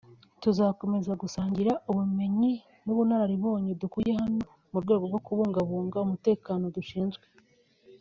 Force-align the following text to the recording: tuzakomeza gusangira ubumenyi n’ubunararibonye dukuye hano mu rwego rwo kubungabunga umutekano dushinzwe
tuzakomeza 0.41 1.11
gusangira 1.21 1.71
ubumenyi 1.89 2.51
n’ubunararibonye 2.85 3.71
dukuye 3.81 4.11
hano 4.19 4.39
mu 4.71 4.77
rwego 4.83 5.03
rwo 5.09 5.19
kubungabunga 5.25 5.97
umutekano 6.05 6.65
dushinzwe 6.77 7.25